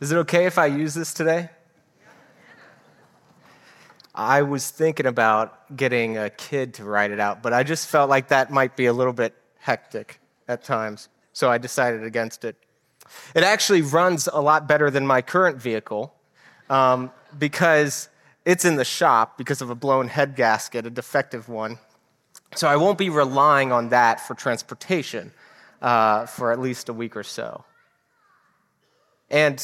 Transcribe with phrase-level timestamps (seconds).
[0.00, 1.50] Is it okay if I use this today?
[4.14, 8.08] I was thinking about getting a kid to write it out, but I just felt
[8.08, 12.56] like that might be a little bit hectic at times, so I decided against it.
[13.34, 16.14] It actually runs a lot better than my current vehicle
[16.70, 18.08] um, because
[18.44, 21.78] it's in the shop because of a blown head gasket, a defective one.
[22.54, 25.32] So I won't be relying on that for transportation
[25.82, 27.64] uh, for at least a week or so.
[29.30, 29.62] And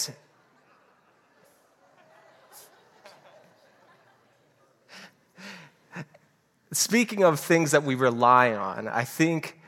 [6.74, 9.60] Speaking of things that we rely on, I think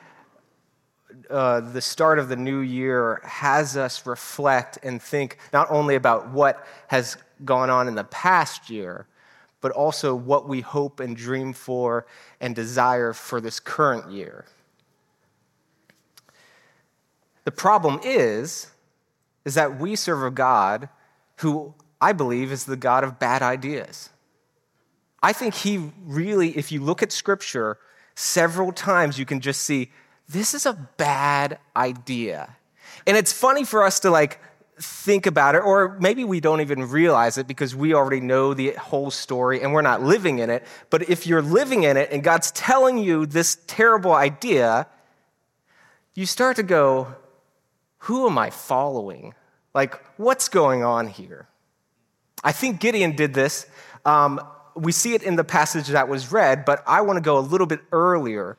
[1.30, 6.30] uh, the start of the new year has us reflect and think not only about
[6.30, 9.06] what has gone on in the past year,
[9.60, 12.06] but also what we hope and dream for
[12.40, 14.44] and desire for this current year.
[17.44, 18.72] The problem is,
[19.44, 20.88] is that we serve a God
[21.36, 24.10] who I believe is the God of bad ideas.
[25.22, 27.78] I think he really, if you look at scripture,
[28.14, 29.90] several times you can just see
[30.28, 32.56] this is a bad idea.
[33.06, 34.40] And it's funny for us to like
[34.78, 38.72] think about it, or maybe we don't even realize it because we already know the
[38.72, 40.64] whole story and we're not living in it.
[40.90, 44.86] But if you're living in it and God's telling you this terrible idea,
[46.14, 47.14] you start to go,
[48.00, 49.34] Who am I following?
[49.74, 51.48] Like, what's going on here?
[52.42, 53.66] I think Gideon did this.
[54.04, 54.40] Um,
[54.76, 57.40] we see it in the passage that was read, but I want to go a
[57.40, 58.58] little bit earlier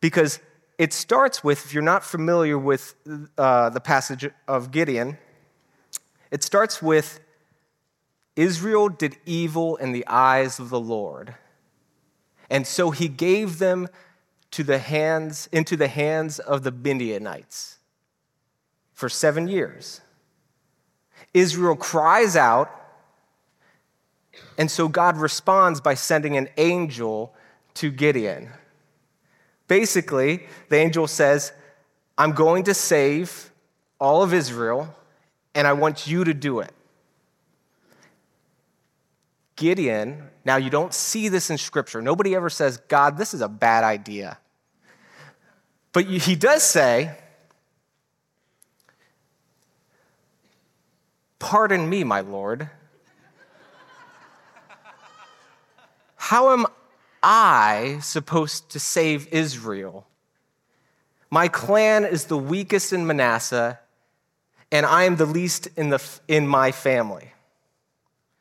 [0.00, 0.40] because
[0.78, 2.94] it starts with, if you're not familiar with
[3.36, 5.18] uh, the passage of Gideon,
[6.30, 7.20] it starts with
[8.36, 11.34] Israel did evil in the eyes of the Lord.
[12.48, 13.88] And so he gave them
[14.52, 17.78] to the hands, into the hands of the Midianites
[18.92, 20.00] for seven years.
[21.34, 22.70] Israel cries out
[24.58, 27.34] and so God responds by sending an angel
[27.74, 28.50] to Gideon.
[29.68, 31.52] Basically, the angel says,
[32.18, 33.50] I'm going to save
[33.98, 34.94] all of Israel,
[35.54, 36.72] and I want you to do it.
[39.56, 42.02] Gideon, now you don't see this in scripture.
[42.02, 44.38] Nobody ever says, God, this is a bad idea.
[45.92, 47.16] But he does say,
[51.38, 52.70] Pardon me, my Lord.
[56.26, 56.66] How am
[57.20, 60.06] I supposed to save Israel?
[61.30, 63.80] My clan is the weakest in Manasseh,
[64.70, 67.32] and I am the least in, the, in my family.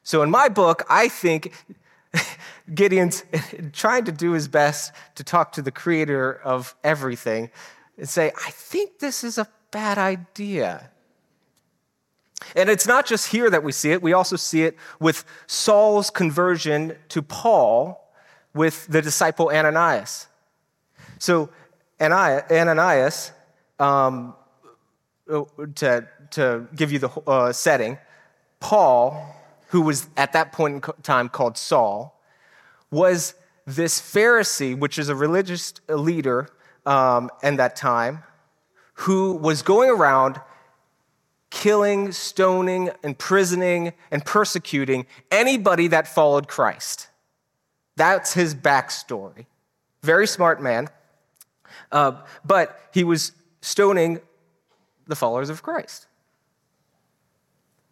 [0.04, 1.54] So, in my book, I think
[2.74, 3.24] Gideon's
[3.74, 7.50] trying to do his best to talk to the creator of everything
[7.98, 10.91] and say, I think this is a bad idea.
[12.56, 16.10] And it's not just here that we see it, we also see it with Saul's
[16.10, 18.12] conversion to Paul
[18.54, 20.28] with the disciple Ananias.
[21.20, 21.50] So,
[22.02, 23.32] Ananias,
[23.80, 24.34] um,
[25.76, 27.98] to, to give you the uh, setting,
[28.60, 29.36] Paul,
[29.68, 32.20] who was at that point in time called Saul,
[32.90, 33.36] was
[33.66, 36.50] this Pharisee, which is a religious leader
[36.86, 38.24] um, in that time,
[38.94, 40.42] who was going around
[41.62, 47.08] killing, stoning, imprisoning, and persecuting anybody that followed Christ.
[47.96, 49.46] That's his backstory.
[50.02, 50.88] Very smart man.
[51.92, 52.14] Uh,
[52.44, 54.22] but he was stoning
[55.06, 56.08] the followers of Christ.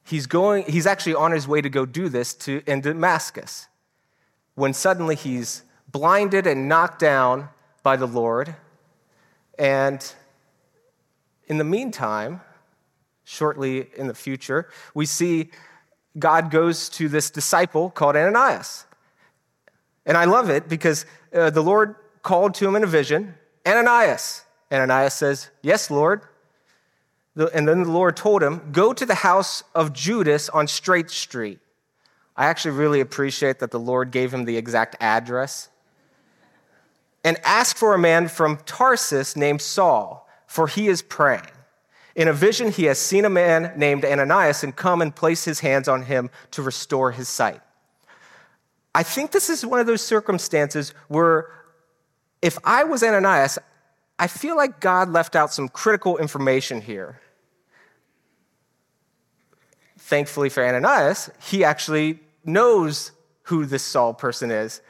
[0.03, 3.67] He's going, he's actually on his way to go do this to, in Damascus
[4.55, 7.49] when suddenly he's blinded and knocked down
[7.83, 8.55] by the Lord.
[9.59, 10.03] And
[11.45, 12.41] in the meantime,
[13.29, 15.51] shortly in the future, we see
[16.17, 18.85] God goes to this disciple called Ananias.
[20.05, 23.35] And I love it because uh, the Lord called to him in a vision,
[23.67, 24.43] Ananias.
[24.71, 26.23] Ananias says, Yes, Lord.
[27.35, 31.59] And then the Lord told him, Go to the house of Judas on Straight Street.
[32.35, 35.69] I actually really appreciate that the Lord gave him the exact address.
[37.23, 41.51] And ask for a man from Tarsus named Saul, for he is praying.
[42.15, 45.59] In a vision, he has seen a man named Ananias and come and place his
[45.59, 47.61] hands on him to restore his sight.
[48.93, 51.47] I think this is one of those circumstances where
[52.41, 53.59] if I was Ananias,
[54.17, 57.21] I feel like God left out some critical information here.
[59.97, 63.11] Thankfully for Ananias, he actually knows
[63.43, 64.81] who this Saul person is.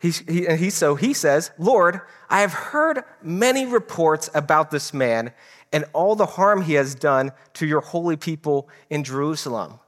[0.00, 4.92] He, he, and he, so he says, Lord, I have heard many reports about this
[4.92, 5.32] man
[5.72, 9.80] and all the harm he has done to your holy people in Jerusalem.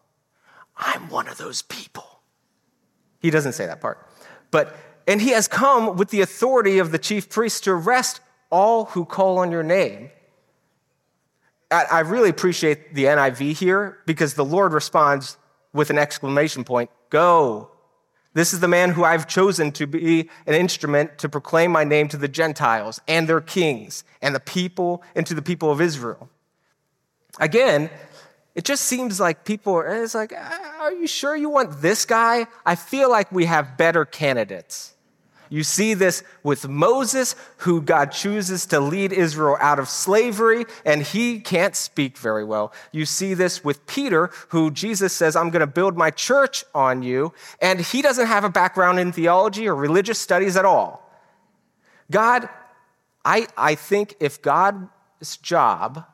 [0.77, 2.21] I'm one of those people.
[3.21, 4.07] He doesn't say that part.
[4.51, 4.77] But,
[5.07, 8.21] and he has come with the authority of the chief priest to arrest
[8.51, 10.11] all who call on your name.
[11.71, 15.39] I really appreciate the NIV here because the Lord responds
[15.73, 17.71] with an exclamation point Go,
[18.35, 22.09] this is the man who I've chosen to be an instrument to proclaim my name
[22.09, 26.29] to the Gentiles and their kings and the people and to the people of Israel.
[27.39, 27.91] Again,
[28.55, 32.05] it just seems like people are, it's like, ah, are you sure you want this
[32.05, 32.47] guy?
[32.67, 34.94] I feel like we have better candidates.
[35.55, 41.01] You see this with Moses, who God chooses to lead Israel out of slavery, and
[41.01, 42.73] he can't speak very well.
[42.91, 47.05] You see this with Peter, who Jesus says, I'm going to build my church on
[47.05, 51.09] you, and he doesn't have a background in theology or religious studies at all.
[52.11, 52.49] God,
[53.25, 56.05] I, I think if God's job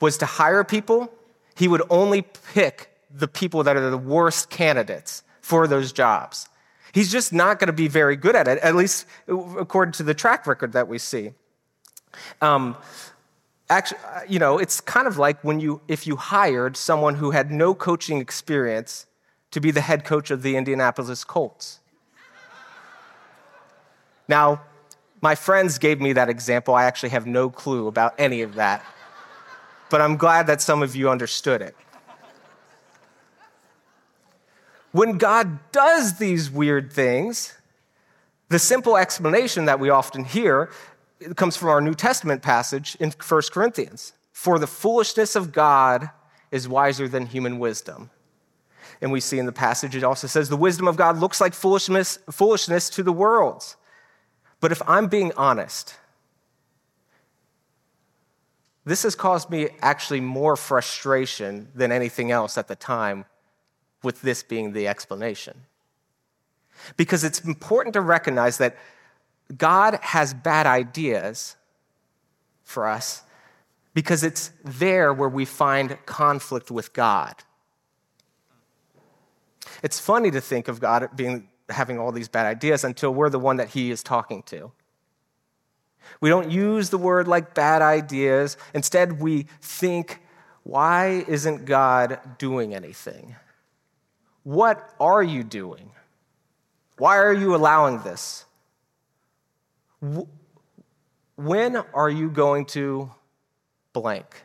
[0.00, 1.12] was to hire people,
[1.56, 6.48] he would only pick the people that are the worst candidates for those jobs.
[6.92, 10.14] He's just not going to be very good at it, at least according to the
[10.14, 11.32] track record that we see.
[12.40, 12.76] Um,
[13.70, 17.50] actually, you know, it's kind of like when you, if you hired someone who had
[17.50, 19.06] no coaching experience
[19.52, 21.80] to be the head coach of the Indianapolis Colts.
[24.28, 24.62] Now,
[25.20, 26.74] my friends gave me that example.
[26.74, 28.84] I actually have no clue about any of that.
[29.88, 31.76] But I'm glad that some of you understood it.
[34.92, 37.54] When God does these weird things,
[38.50, 40.70] the simple explanation that we often hear
[41.36, 44.12] comes from our New Testament passage in 1 Corinthians.
[44.32, 46.10] For the foolishness of God
[46.50, 48.10] is wiser than human wisdom.
[49.00, 51.54] And we see in the passage, it also says, the wisdom of God looks like
[51.54, 53.74] foolishness, foolishness to the world.
[54.60, 55.96] But if I'm being honest,
[58.84, 63.24] this has caused me actually more frustration than anything else at the time
[64.02, 65.62] with this being the explanation.
[66.96, 68.76] Because it's important to recognize that
[69.56, 71.56] God has bad ideas
[72.64, 73.22] for us
[73.94, 77.34] because it's there where we find conflict with God.
[79.82, 83.38] It's funny to think of God being having all these bad ideas until we're the
[83.38, 84.72] one that he is talking to.
[86.20, 88.56] We don't use the word like bad ideas.
[88.74, 90.20] Instead, we think,
[90.62, 93.36] why isn't God doing anything?
[94.44, 95.90] What are you doing?
[96.98, 98.44] Why are you allowing this?
[101.36, 103.10] When are you going to
[103.92, 104.44] blank?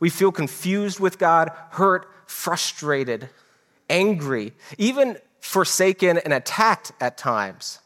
[0.00, 3.28] We feel confused with God, hurt, frustrated,
[3.88, 7.80] angry, even forsaken and attacked at times.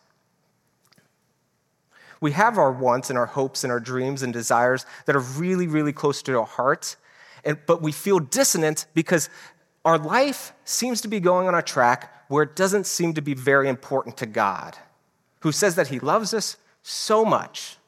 [2.20, 5.66] We have our wants and our hopes and our dreams and desires that are really,
[5.66, 6.96] really close to our hearts,
[7.44, 9.28] and, but we feel dissonant because
[9.86, 13.34] our life seems to be going on a track where it doesn't seem to be
[13.34, 14.76] very important to God,
[15.40, 17.78] who says that He loves us so much.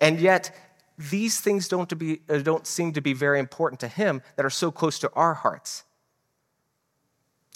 [0.00, 0.56] And yet,
[0.96, 4.46] these things don't, to be, uh, don't seem to be very important to Him that
[4.46, 5.82] are so close to our hearts.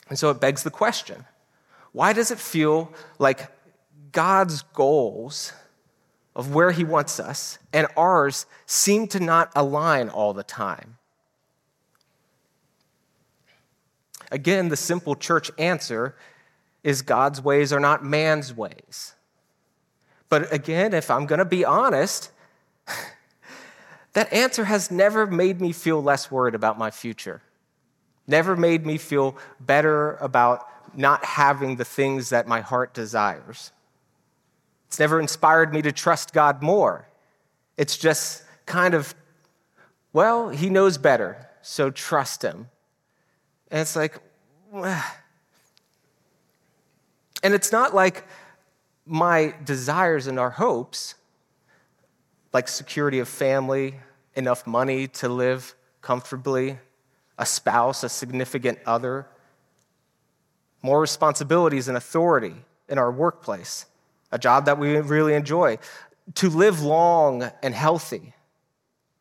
[0.08, 1.24] And so it begs the question
[1.92, 3.48] why does it feel like
[4.10, 5.52] God's goals
[6.34, 10.95] of where He wants us and ours seem to not align all the time?
[14.30, 16.16] Again, the simple church answer
[16.82, 19.14] is God's ways are not man's ways.
[20.28, 22.30] But again, if I'm going to be honest,
[24.12, 27.42] that answer has never made me feel less worried about my future,
[28.26, 33.72] never made me feel better about not having the things that my heart desires.
[34.88, 37.08] It's never inspired me to trust God more.
[37.76, 39.14] It's just kind of,
[40.12, 42.68] well, He knows better, so trust Him.
[43.70, 44.20] And it's like,
[44.72, 44.94] and
[47.42, 48.24] it's not like
[49.04, 51.14] my desires and our hopes,
[52.52, 53.96] like security of family,
[54.34, 56.78] enough money to live comfortably,
[57.38, 59.26] a spouse, a significant other,
[60.82, 62.54] more responsibilities and authority
[62.88, 63.86] in our workplace,
[64.30, 65.78] a job that we really enjoy,
[66.34, 68.34] to live long and healthy,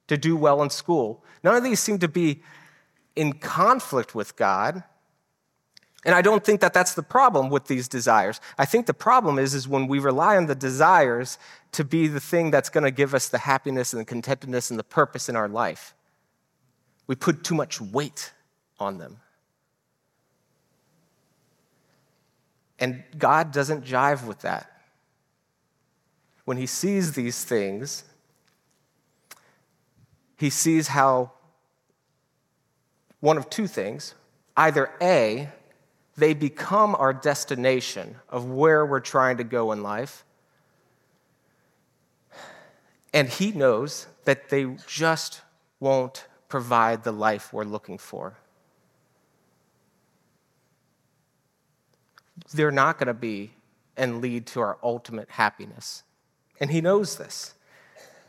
[0.08, 1.24] to do well in school.
[1.44, 2.42] None of these seem to be
[3.16, 4.84] in conflict with God.
[6.06, 8.40] And I don't think that that's the problem with these desires.
[8.58, 11.40] I think the problem is, is when we rely on the desires
[11.72, 14.78] to be the thing that's going to give us the happiness and the contentedness and
[14.78, 15.96] the purpose in our life.
[17.08, 18.34] We put too much weight
[18.80, 19.18] on them.
[22.78, 24.72] And God doesn't jive with that.
[26.44, 28.04] When he sees these things,
[30.38, 31.32] he sees how
[33.20, 34.14] one of two things
[34.58, 35.50] either A,
[36.18, 40.24] they become our destination of where we're trying to go in life,
[43.14, 45.42] and he knows that they just
[45.80, 48.38] won't provide the life we're looking for.
[52.54, 53.52] They're not going to be
[53.98, 56.04] and lead to our ultimate happiness.
[56.60, 57.54] And he knows this.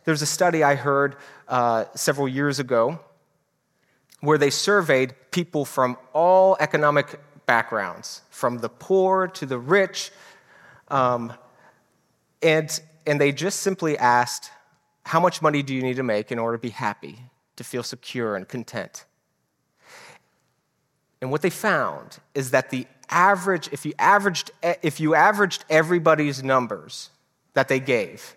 [0.05, 1.17] There's a study I heard
[1.49, 3.01] uh, several years ago
[4.27, 10.11] where they surveyed people from all economic backgrounds, from the poor to the rich,
[10.89, 11.33] um,
[12.43, 14.51] and, and they just simply asked,
[15.05, 17.19] How much money do you need to make in order to be happy,
[17.57, 19.05] to feel secure and content?
[21.21, 24.51] And what they found is that the average, if you averaged,
[24.83, 27.11] if you averaged everybody's numbers
[27.55, 28.37] that they gave,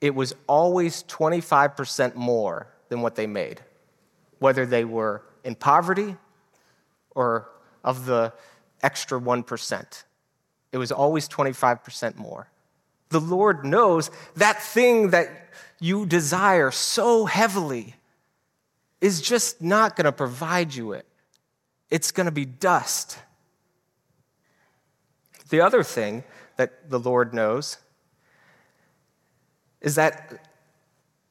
[0.00, 3.60] it was always 25% more than what they made,
[4.42, 6.16] whether they were in poverty
[7.14, 7.48] or
[7.84, 8.32] of the
[8.82, 10.02] extra 1%.
[10.72, 12.48] It was always 25% more.
[13.10, 15.28] The Lord knows that thing that
[15.78, 17.94] you desire so heavily
[19.00, 21.06] is just not going to provide you it.
[21.90, 23.18] It's going to be dust.
[25.50, 26.24] The other thing
[26.56, 27.78] that the Lord knows
[29.80, 30.48] is that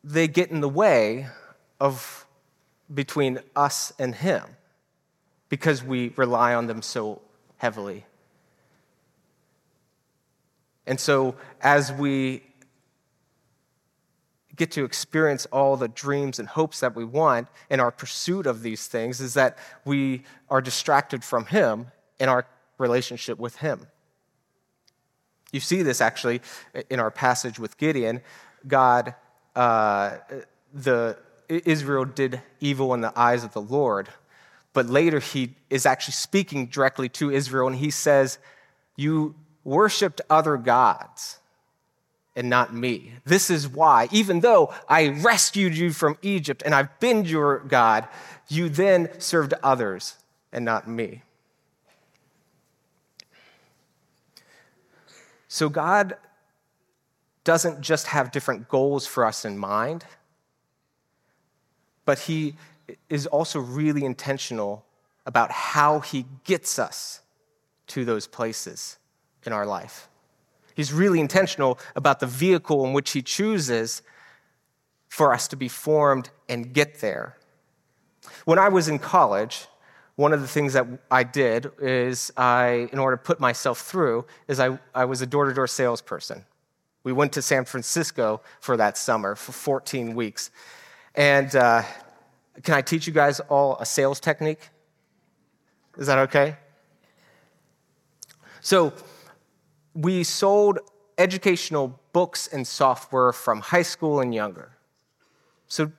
[0.04, 1.28] they get in the way
[1.80, 2.26] of
[2.94, 4.44] between us and Him
[5.50, 7.22] because we rely on them so
[7.58, 8.06] heavily.
[10.88, 12.44] And so, as we
[14.56, 18.62] get to experience all the dreams and hopes that we want in our pursuit of
[18.62, 21.88] these things, is that we are distracted from Him
[22.20, 22.46] in our
[22.78, 23.88] relationship with Him.
[25.52, 26.42] You see this actually
[26.90, 28.22] in our passage with Gideon.
[28.68, 29.16] God,
[29.56, 30.18] uh,
[30.74, 31.18] the
[31.52, 34.10] Israel did evil in the eyes of the Lord,
[34.74, 38.38] but later he is actually speaking directly to Israel, and he says,
[38.96, 41.40] "You worshipped other gods."
[42.34, 43.16] And not me.
[43.26, 48.08] This is why, even though I rescued you from Egypt and I've been your God,
[48.48, 50.16] you then served others
[50.54, 51.24] and not me.
[55.50, 56.16] So God
[57.44, 60.06] doesn't just have different goals for us in mind,
[62.06, 62.56] but He
[63.10, 64.86] is also really intentional
[65.26, 67.22] about how He gets us
[67.88, 68.98] to those places
[69.46, 70.08] in our life.
[70.76, 74.02] He's really intentional about the vehicle in which He chooses
[75.10, 77.38] for us to be formed and get there.
[78.46, 79.68] When I was in college,
[80.16, 84.26] one of the things that I did is I, in order to put myself through,
[84.48, 86.46] is I, I was a door-to-door salesperson.
[87.04, 90.52] We went to San Francisco for that summer for 14 weeks.
[91.16, 91.84] And uh,
[92.64, 94.70] can I teach you guys all a sales technique?
[95.98, 96.56] Is that okay?
[98.62, 98.94] So,
[99.94, 100.80] we sold
[101.18, 104.78] educational books and software from high school and younger.
[105.68, 105.92] So,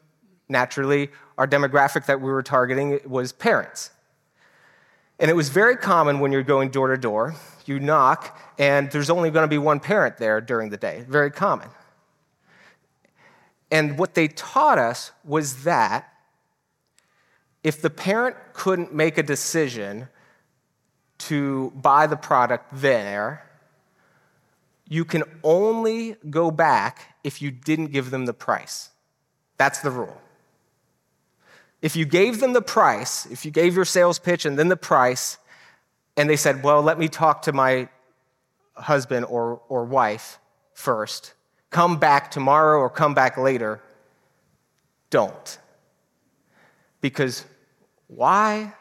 [0.48, 3.90] naturally, our demographic that we were targeting was parents.
[5.18, 7.34] And it was very common when you're going door to door,
[7.66, 11.04] you knock, and there's only going to be one parent there during the day.
[11.08, 11.68] Very common.
[13.72, 16.12] And what they taught us was that
[17.64, 20.08] if the parent couldn't make a decision
[21.18, 23.48] to buy the product there,
[24.86, 28.90] you can only go back if you didn't give them the price.
[29.56, 30.20] That's the rule.
[31.80, 34.76] If you gave them the price, if you gave your sales pitch and then the
[34.76, 35.38] price,
[36.18, 37.88] and they said, Well, let me talk to my
[38.74, 40.38] husband or, or wife
[40.74, 41.32] first,
[41.72, 43.80] come back tomorrow or come back later,
[45.10, 45.58] don't.
[47.00, 47.44] Because
[48.06, 48.74] why?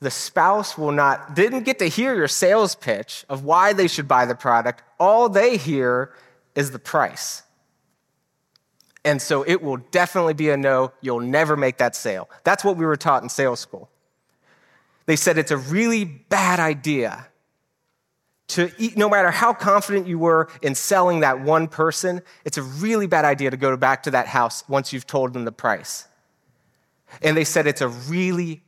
[0.00, 4.08] The spouse will not, didn't get to hear your sales pitch of why they should
[4.08, 4.82] buy the product.
[4.98, 6.12] All they hear
[6.54, 7.44] is the price.
[9.04, 10.92] And so it will definitely be a no.
[11.00, 12.28] You'll never make that sale.
[12.44, 13.88] That's what we were taught in sales school.
[15.06, 17.26] They said it's a really bad idea
[18.52, 22.62] to eat, no matter how confident you were in selling that one person, it's a
[22.62, 26.06] really bad idea to go back to that house once you've told them the price.
[27.22, 28.62] And they said it's a really,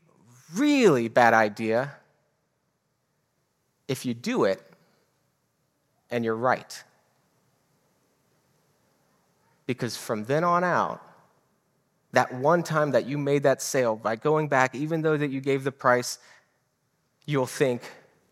[0.55, 1.93] really bad idea
[3.89, 4.63] if you do it
[6.11, 6.83] and you're right.
[9.67, 11.03] Because from then on out,
[12.13, 15.41] that one time that you made that sale, by going back, even though that you
[15.41, 16.19] gave the price,
[17.27, 17.83] you'll think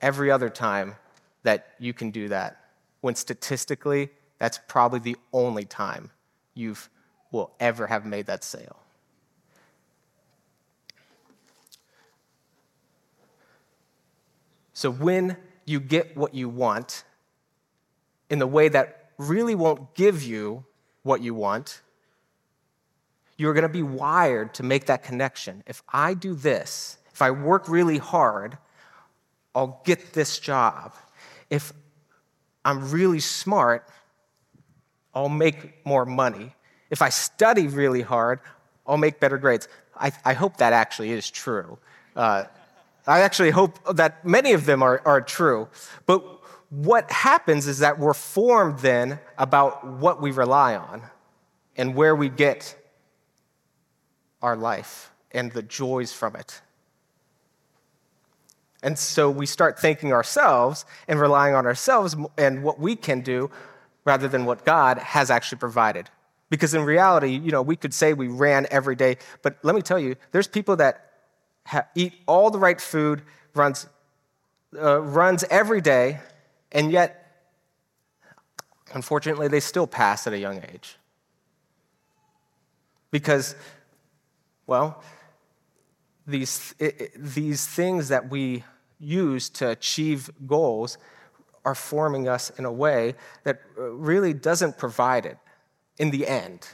[0.00, 0.97] every other time
[1.42, 2.62] that you can do that
[3.00, 6.11] when statistically, that's probably the only time
[6.54, 6.76] you
[7.30, 8.76] will ever have made that sale.
[14.72, 17.04] So when you get what you want
[18.30, 20.64] in the way that really won't give you
[21.02, 21.82] what you want,
[23.37, 25.62] you're going to be wired to make that connection.
[25.66, 28.58] If I do this, if I work really hard,
[29.54, 30.94] I'll get this job.
[31.52, 31.75] If
[32.64, 33.87] I'm really smart,
[35.14, 36.54] I'll make more money.
[36.88, 38.40] If I study really hard,
[38.87, 39.68] I'll make better grades.
[39.94, 41.76] I, I hope that actually is true.
[42.16, 42.44] Uh,
[43.06, 45.68] I actually hope that many of them are, are true.
[46.06, 46.25] But
[46.71, 51.02] what happens is that we're formed then about what we rely on
[51.76, 52.75] and where we get
[54.40, 56.62] our life and the joys from it.
[58.82, 63.50] And so we start thinking ourselves and relying on ourselves and what we can do
[64.04, 66.10] rather than what God has actually provided.
[66.50, 69.82] Because in reality, you know, we could say we ran every day, but let me
[69.82, 71.12] tell you, there's people that
[71.64, 73.22] ha- eat all the right food,
[73.54, 73.86] runs,
[74.76, 76.20] uh, runs every day,
[76.72, 77.44] and yet,
[78.92, 80.98] unfortunately, they still pass at a young age.
[83.10, 83.54] Because,
[84.66, 85.02] well,
[86.26, 88.64] these, it, these things that we
[89.02, 90.99] use to achieve goals
[91.64, 95.38] are forming us in a way that uh, really doesn't provide it
[95.99, 96.68] in the end.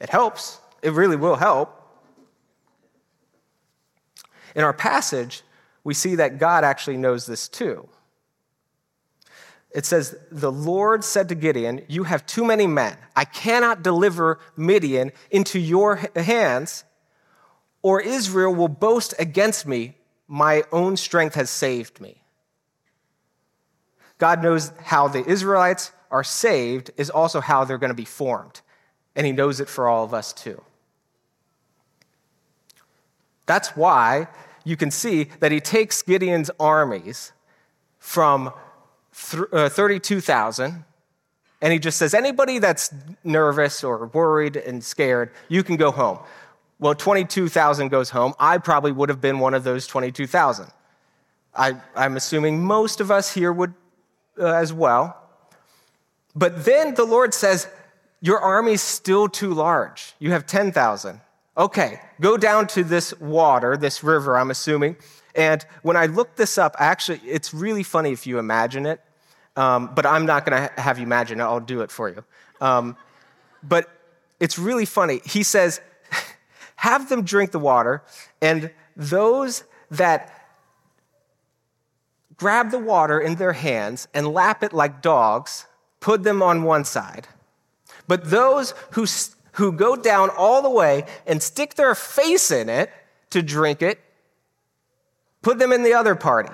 [0.00, 1.82] It helps, it really will help.
[4.54, 5.42] In our passage,
[5.84, 7.88] we see that God actually knows this too.
[9.70, 12.96] It says, The Lord said to Gideon, You have too many men.
[13.14, 16.84] I cannot deliver Midian into your hands,
[17.82, 19.96] or Israel will boast against me
[20.28, 22.22] my own strength has saved me.
[24.18, 28.60] God knows how the Israelites are saved, is also how they're going to be formed.
[29.14, 30.62] And He knows it for all of us too.
[33.46, 34.28] That's why
[34.64, 37.32] you can see that He takes Gideon's armies
[37.98, 38.52] from
[39.52, 40.84] uh, 32,000
[41.62, 42.92] and He just says, anybody that's
[43.24, 46.18] nervous or worried and scared, you can go home.
[46.78, 48.34] Well, 22,000 goes home.
[48.38, 50.70] I probably would have been one of those 22,000.
[51.54, 53.72] I'm assuming most of us here would
[54.38, 55.16] uh, as well.
[56.34, 57.66] But then the Lord says,
[58.20, 60.14] Your army's still too large.
[60.18, 61.20] You have 10,000.
[61.56, 64.96] Okay, go down to this water, this river, I'm assuming.
[65.34, 69.00] And when I looked this up, actually, it's really funny if you imagine it.
[69.56, 72.22] Um, but I'm not going to have you imagine it, I'll do it for you.
[72.60, 72.96] Um,
[73.62, 73.88] but
[74.38, 75.22] it's really funny.
[75.24, 75.80] He says,
[76.76, 78.02] have them drink the water,
[78.40, 80.32] and those that
[82.36, 85.66] grab the water in their hands and lap it like dogs,
[86.00, 87.26] put them on one side.
[88.06, 89.06] But those who,
[89.52, 92.90] who go down all the way and stick their face in it
[93.30, 93.98] to drink it,
[95.42, 96.52] put them in the other party.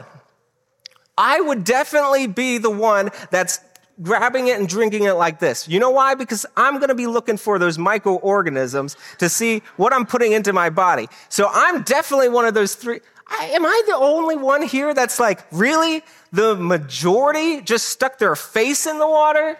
[1.18, 3.58] I would definitely be the one that's
[4.02, 5.68] grabbing it and drinking it like this.
[5.68, 6.14] You know why?
[6.14, 10.52] Because I'm going to be looking for those microorganisms to see what I'm putting into
[10.52, 11.08] my body.
[11.28, 13.00] So I'm definitely one of those three.
[13.28, 16.02] I, am I the only one here that's like, really?
[16.32, 19.58] The majority just stuck their face in the water?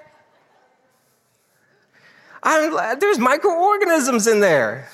[2.42, 4.88] I'm, there's microorganisms in there.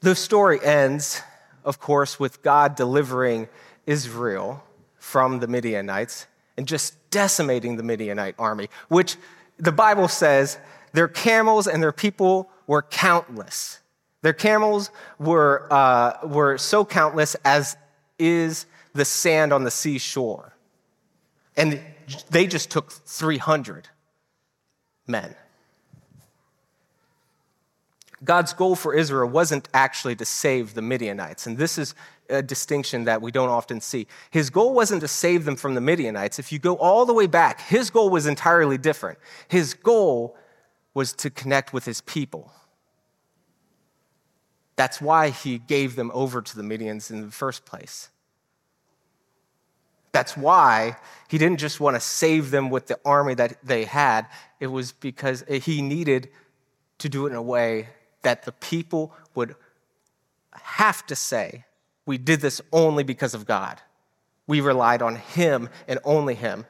[0.00, 1.22] The story ends,
[1.64, 3.48] of course, with God delivering
[3.86, 4.62] Israel
[4.98, 9.16] from the Midianites and just decimating the Midianite army, which
[9.58, 10.58] the Bible says
[10.92, 13.80] their camels and their people were countless.
[14.22, 17.76] Their camels were, uh, were so countless as
[18.18, 20.54] is the sand on the seashore.
[21.56, 21.80] And
[22.30, 23.88] they just took 300
[25.06, 25.34] men.
[28.22, 31.46] God's goal for Israel wasn't actually to save the Midianites.
[31.46, 31.94] And this is
[32.30, 34.06] a distinction that we don't often see.
[34.30, 36.38] His goal wasn't to save them from the Midianites.
[36.38, 39.18] If you go all the way back, his goal was entirely different.
[39.48, 40.36] His goal
[40.94, 42.52] was to connect with his people.
[44.76, 48.08] That's why he gave them over to the Midians in the first place.
[50.12, 50.96] That's why
[51.28, 54.26] he didn't just want to save them with the army that they had.
[54.58, 56.30] It was because he needed
[56.98, 57.88] to do it in a way
[58.22, 59.54] that the people would
[60.52, 61.64] have to say,
[62.10, 63.80] We did this only because of God.
[64.48, 66.66] We relied on Him and only Him.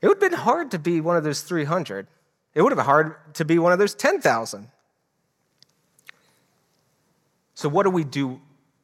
[0.00, 2.08] It would have been hard to be one of those 300.
[2.52, 4.68] It would have been hard to be one of those 10,000.
[7.54, 8.40] So, what do we do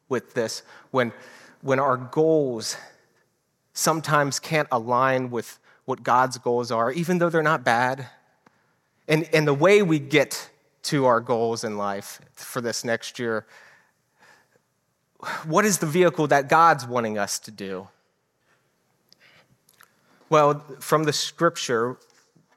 [0.08, 1.12] with this when,
[1.60, 2.76] when our goals
[3.72, 8.06] sometimes can't align with what God's goals are, even though they're not bad.
[9.08, 10.50] And, and the way we get
[10.84, 13.44] to our goals in life for this next year,
[15.46, 17.88] what is the vehicle that God's wanting us to do?
[20.30, 21.96] Well, from the scripture,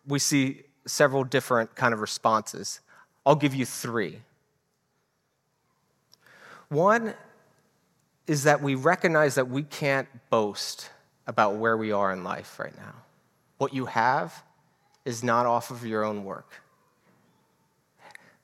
[0.05, 2.79] we see several different kind of responses.
[3.25, 4.19] I'll give you three.
[6.69, 7.13] One
[8.27, 10.89] is that we recognize that we can't boast
[11.27, 12.93] about where we are in life right now.
[13.57, 14.43] What you have
[15.05, 16.61] is not off of your own work.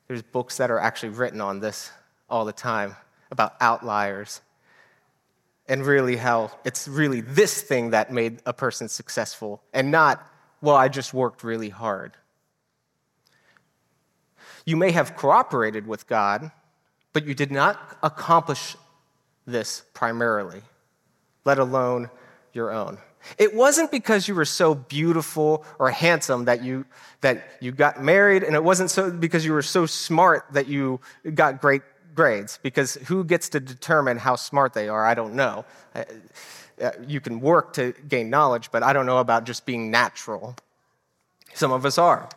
[0.08, 1.92] There's books that are actually written on this
[2.30, 2.96] all the time
[3.32, 4.42] about outliers
[5.68, 10.26] and really how it's really this thing that made a person successful and not,
[10.62, 12.14] well, I just worked really hard.
[14.66, 16.52] You may have cooperated with God,
[17.14, 18.76] but you did not accomplish
[19.46, 20.62] this primarily,
[21.46, 22.10] let alone
[22.54, 22.98] your own.
[23.38, 26.86] It wasn't because you were so beautiful or handsome that you,
[27.22, 31.00] that you got married, and it wasn't so because you were so smart that you
[31.34, 31.82] got great
[32.18, 35.06] grades, because who gets to determine how smart they are?
[35.06, 35.64] I don't know.
[35.96, 36.04] Uh,
[37.08, 40.56] you can work to gain knowledge, but I don't know about just being natural.
[41.54, 42.28] Some of us are.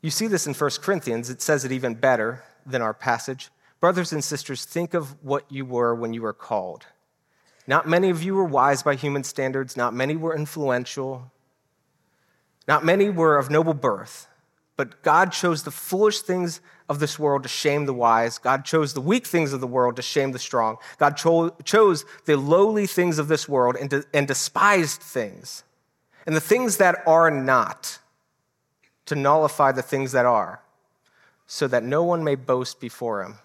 [0.00, 1.28] You see this in 1 Corinthians.
[1.28, 3.50] It says it even better than our passage.
[3.80, 6.86] Brothers and sisters, think of what you were when you were called.
[7.66, 11.30] Not many of you were wise by human standards, not many were influential,
[12.66, 14.28] not many were of noble birth.
[14.78, 18.38] But God chose the foolish things of this world to shame the wise.
[18.38, 20.76] God chose the weak things of the world to shame the strong.
[20.98, 25.64] God cho- chose the lowly things of this world and, de- and despised things,
[26.26, 27.98] and the things that are not,
[29.06, 30.62] to nullify the things that are,
[31.48, 33.38] so that no one may boast before him.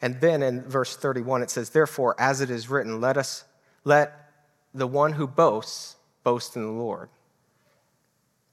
[0.00, 3.44] And then in verse 31, it says, Therefore, as it is written, let us
[3.84, 4.30] let
[4.72, 7.10] the one who boasts boast in the Lord.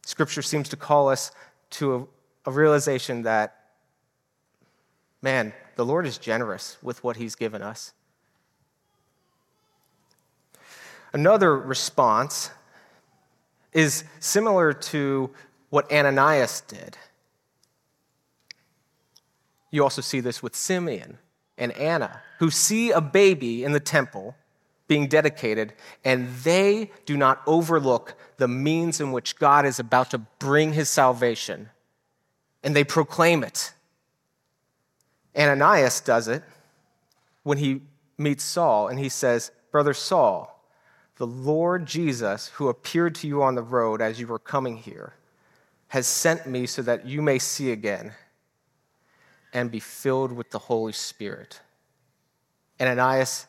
[0.06, 1.32] Scripture seems to call us
[1.72, 1.96] to
[2.46, 3.70] a, a realization that,
[5.22, 7.94] man, the Lord is generous with what he's given us.
[11.14, 12.52] Another response
[13.74, 15.30] is similar to
[15.70, 16.98] what Ananias did.
[19.72, 21.18] You also see this with Simeon
[21.58, 24.36] and Anna, who see a baby in the temple
[24.92, 25.72] being dedicated,
[26.04, 30.90] and they do not overlook the means in which God is about to bring his
[30.90, 31.70] salvation,
[32.62, 33.72] and they proclaim it.
[35.34, 36.44] Ananias does it
[37.44, 37.84] when he
[38.18, 40.62] meets Saul, and he says, Brother Saul,
[41.16, 45.14] the Lord Jesus, who appeared to you on the road as you were coming here,
[45.88, 48.12] has sent me so that you may see again
[49.54, 51.62] and be filled with the Holy Spirit.
[52.82, 53.48] Ananias,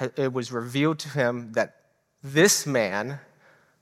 [0.00, 1.76] it was revealed to him that
[2.22, 3.20] this man,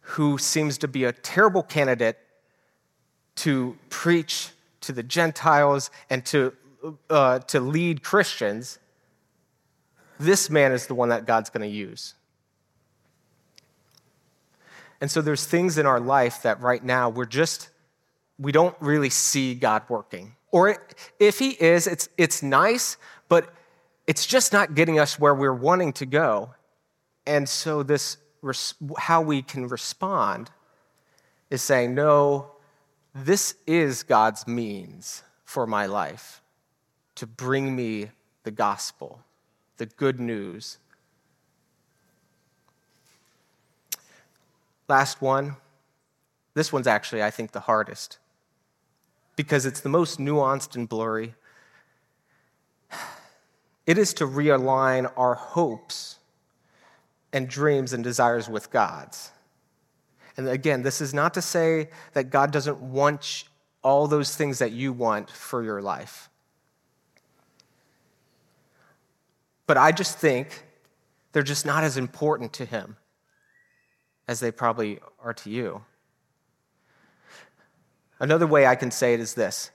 [0.01, 2.19] who seems to be a terrible candidate
[3.37, 6.53] to preach to the Gentiles and to,
[7.09, 8.79] uh, to lead Christians,
[10.19, 12.15] this man is the one that God's going to use.
[15.01, 17.71] And so there's things in our life that right now we're just,
[18.39, 20.35] we don't really see God working.
[20.51, 20.77] Or
[21.19, 22.97] if he is, it's, it's nice,
[23.29, 23.55] but
[24.11, 26.53] it's just not getting us where we're wanting to go.
[27.27, 28.17] And so, this,
[28.99, 30.51] how we can respond
[31.49, 32.51] is saying, no,
[33.15, 36.43] this is God's means for my life
[37.15, 38.11] to bring me
[38.43, 39.21] the gospel,
[39.77, 40.79] the good news.
[44.89, 45.55] Last one.
[46.55, 48.19] This one's actually, I think, the hardest
[49.37, 51.35] because it's the most nuanced and blurry.
[53.87, 56.19] It is to realign our hopes
[57.33, 59.31] and dreams and desires with God's.
[60.37, 63.45] And again, this is not to say that God doesn't want
[63.83, 66.29] all those things that you want for your life.
[69.67, 70.65] But I just think
[71.33, 72.97] they're just not as important to Him
[74.27, 75.83] as they probably are to you.
[78.19, 79.71] Another way I can say it is this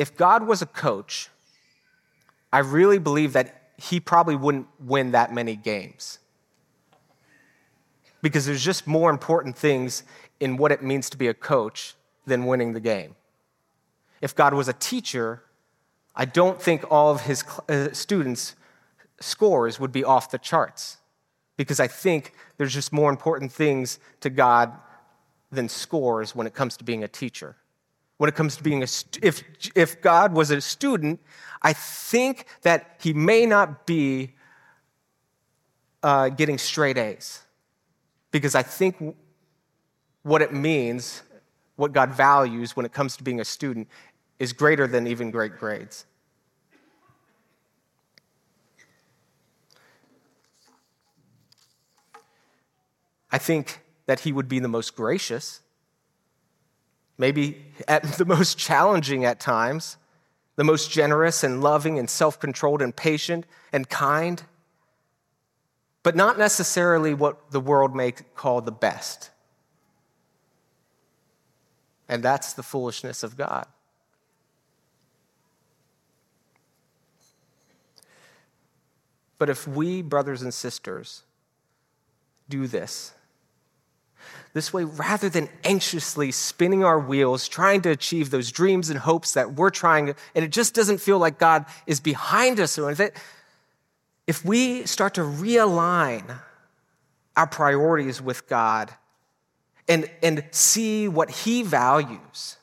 [0.00, 1.28] if God was a coach,
[2.50, 6.18] I really believe that he probably wouldn't win that many games.
[8.22, 10.02] Because there's just more important things
[10.40, 13.14] in what it means to be a coach than winning the game.
[14.22, 15.42] If God was a teacher,
[16.16, 18.56] I don't think all of his uh, students'
[19.20, 20.96] scores would be off the charts.
[21.58, 24.72] Because I think there's just more important things to God
[25.52, 27.56] than scores when it comes to being a teacher.
[28.20, 28.86] When it comes to being a
[29.22, 29.42] if
[29.74, 31.20] if God was a student,
[31.62, 34.34] I think that he may not be
[36.02, 37.40] uh, getting straight A's
[38.30, 39.16] because I think
[40.22, 41.22] what it means,
[41.76, 43.88] what God values when it comes to being a student,
[44.38, 46.04] is greater than even great grades.
[53.32, 55.62] I think that he would be the most gracious,
[57.20, 59.98] maybe at the most challenging at times,
[60.56, 64.42] the most generous and loving and self controlled and patient and kind,
[66.02, 69.30] but not necessarily what the world may call the best.
[72.08, 73.66] And that's the foolishness of God.
[79.38, 81.22] But if we, brothers and sisters,
[82.48, 83.12] do this,
[84.52, 89.34] this way, rather than anxiously spinning our wheels, trying to achieve those dreams and hopes
[89.34, 93.10] that we're trying, and it just doesn't feel like God is behind us or anything,
[94.26, 96.38] if we start to realign
[97.36, 98.92] our priorities with God
[99.88, 102.56] and, and see what He values,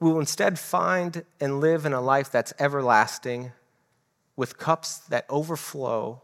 [0.00, 3.52] we will instead find and live in a life that's everlasting
[4.36, 6.22] with cups that overflow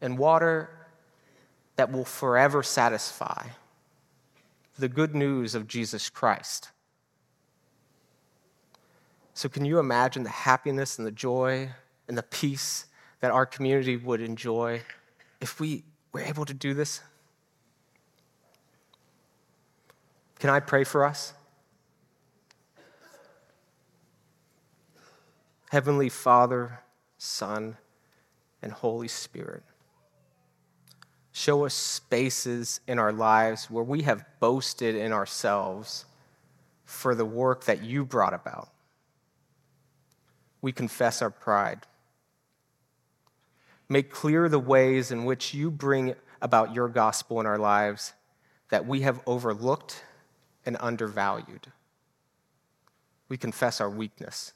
[0.00, 0.70] and water
[1.78, 3.46] that will forever satisfy
[4.80, 6.70] the good news of Jesus Christ.
[9.32, 11.70] So, can you imagine the happiness and the joy
[12.08, 12.86] and the peace
[13.20, 14.82] that our community would enjoy
[15.40, 17.00] if we were able to do this?
[20.40, 21.32] Can I pray for us?
[25.70, 26.80] Heavenly Father,
[27.18, 27.76] Son,
[28.60, 29.62] and Holy Spirit.
[31.38, 36.04] Show us spaces in our lives where we have boasted in ourselves
[36.84, 38.70] for the work that you brought about.
[40.62, 41.86] We confess our pride.
[43.88, 48.14] Make clear the ways in which you bring about your gospel in our lives
[48.70, 50.02] that we have overlooked
[50.66, 51.68] and undervalued.
[53.28, 54.54] We confess our weakness.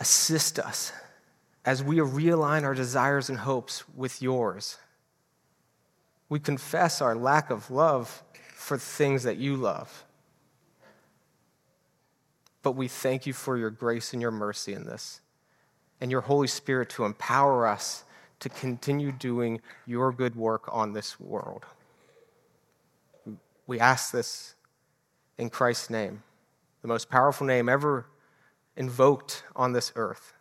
[0.00, 0.90] Assist us
[1.66, 4.78] as we realign our desires and hopes with yours.
[6.28, 8.22] We confess our lack of love
[8.54, 10.04] for things that you love.
[12.62, 15.20] But we thank you for your grace and your mercy in this,
[16.00, 18.04] and your Holy Spirit to empower us
[18.38, 21.64] to continue doing your good work on this world.
[23.66, 24.54] We ask this
[25.38, 26.22] in Christ's name,
[26.82, 28.06] the most powerful name ever
[28.76, 30.32] invoked on this earth.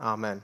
[0.00, 0.42] Amen.